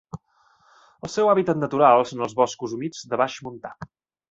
El 1.07 1.11
seu 1.15 1.29
hàbitat 1.33 1.59
natural 1.65 2.07
són 2.13 2.25
els 2.29 2.35
boscos 2.41 2.75
humits 2.79 3.05
de 3.13 3.21
baix 3.25 3.37
montà. 3.51 3.77